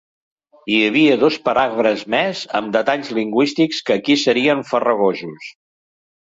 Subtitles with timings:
[0.71, 5.53] Hi havia dos paràgrafs més amb detalls lingüístics que aquí serien farragosos.